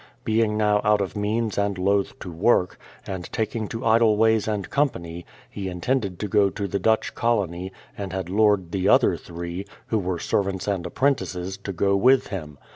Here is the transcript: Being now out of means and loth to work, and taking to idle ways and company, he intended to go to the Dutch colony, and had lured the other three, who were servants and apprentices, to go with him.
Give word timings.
Being 0.23 0.57
now 0.57 0.81
out 0.83 0.99
of 0.99 1.15
means 1.15 1.59
and 1.59 1.77
loth 1.77 2.17
to 2.21 2.31
work, 2.31 2.79
and 3.05 3.31
taking 3.31 3.67
to 3.67 3.85
idle 3.85 4.17
ways 4.17 4.47
and 4.47 4.67
company, 4.67 5.27
he 5.47 5.67
intended 5.67 6.17
to 6.17 6.27
go 6.27 6.49
to 6.49 6.67
the 6.67 6.79
Dutch 6.79 7.13
colony, 7.13 7.71
and 7.95 8.11
had 8.11 8.27
lured 8.27 8.71
the 8.71 8.89
other 8.89 9.15
three, 9.15 9.67
who 9.89 9.99
were 9.99 10.17
servants 10.17 10.67
and 10.67 10.87
apprentices, 10.87 11.55
to 11.57 11.71
go 11.71 11.95
with 11.95 12.29
him. 12.29 12.57